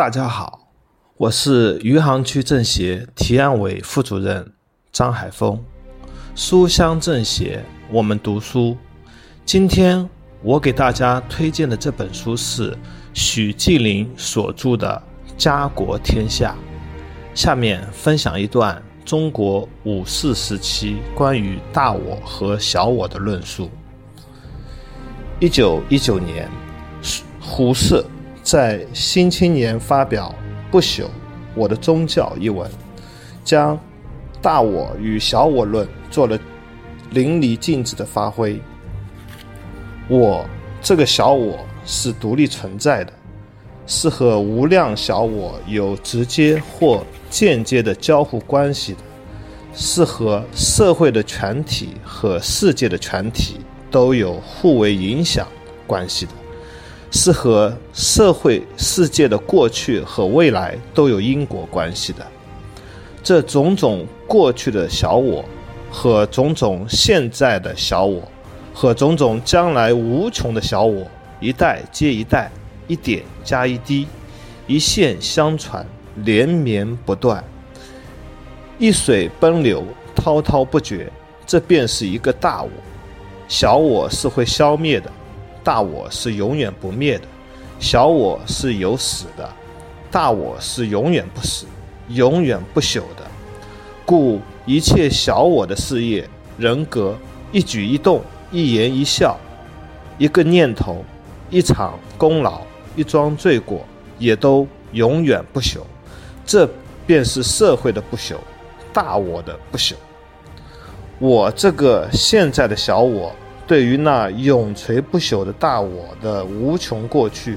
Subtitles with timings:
[0.00, 0.60] 大家好，
[1.18, 4.50] 我是余杭区政协提案委副主任
[4.90, 5.62] 张海峰。
[6.34, 8.74] 书香政协，我们读书。
[9.44, 10.08] 今天
[10.42, 12.74] 我给大家推荐的这本书是
[13.12, 15.02] 许继林所著的
[15.36, 16.56] 《家国天下》。
[17.38, 23.70] 下面分享一段中国五四时期关于大我和小我的论述。
[25.38, 26.48] 一九一九年，
[27.38, 28.02] 胡适。
[28.42, 30.34] 在《新青年》发表
[30.72, 31.06] 《不朽：
[31.54, 32.68] 我的宗教》一文，
[33.44, 33.78] 将
[34.40, 36.38] 大我与小我论做了
[37.10, 38.60] 淋漓尽致的发挥。
[40.08, 40.44] 我
[40.80, 43.12] 这个小我是独立存在的，
[43.86, 48.98] 是和无量小我有直接或间接的交互关系的，
[49.74, 53.60] 是和社会的全体和世界的全体
[53.90, 55.46] 都有互为影响
[55.86, 56.32] 关系的。
[57.10, 62.26] 是和社会世界的过去和未来都有因果关系的。
[63.22, 65.44] 这种种过去的小我，
[65.90, 68.22] 和种种现在的小我，
[68.72, 71.04] 和种种将来无穷的小我，
[71.40, 72.50] 一代接一代，
[72.86, 74.06] 一点加一滴，
[74.66, 75.84] 一线相传，
[76.24, 77.42] 连绵不断，
[78.78, 81.10] 一水奔流，滔滔不绝。
[81.44, 82.70] 这便是一个大我。
[83.48, 85.10] 小我是会消灭的。
[85.62, 87.24] 大我是永远不灭的，
[87.78, 89.48] 小我是有死的，
[90.10, 91.66] 大我是永远不死、
[92.08, 93.24] 永远不朽的。
[94.06, 97.16] 故一切小我的事业、人格、
[97.52, 99.38] 一举一动、一言一笑、
[100.16, 101.04] 一个念头、
[101.50, 102.62] 一场功劳、
[102.96, 103.84] 一桩罪过，
[104.18, 105.80] 也都永远不朽。
[106.46, 106.68] 这
[107.06, 108.36] 便是社会的不朽，
[108.92, 109.94] 大我的不朽。
[111.18, 113.30] 我这个现在的小我。
[113.70, 117.56] 对于那永垂不朽的大我的无穷过去，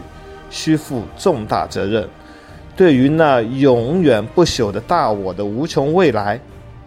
[0.52, 2.03] 需负重大责任；
[2.78, 6.39] 对于那永远不朽的大我的无穷未来，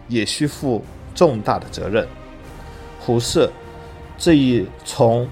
[0.07, 0.81] 也需负
[1.13, 2.07] 重大的责任。
[3.01, 3.49] 胡适
[4.17, 5.27] 这一从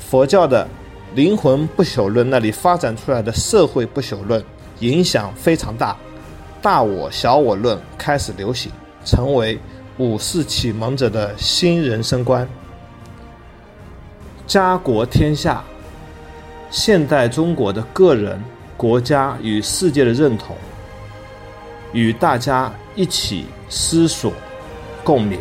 [0.00, 0.66] 佛教的
[1.14, 4.42] 灵魂不朽论那里发展出来的社会不朽论，
[4.78, 5.94] 影响非常大，
[6.62, 8.72] 大我小我论开始流行，
[9.04, 9.58] 成为
[9.98, 12.48] 五四启蒙者的新人生观。
[14.54, 15.64] 家国天下，
[16.70, 18.40] 现代中国的个人、
[18.76, 20.56] 国家与世界的认同，
[21.92, 24.32] 与大家一起思索、
[25.02, 25.38] 共勉。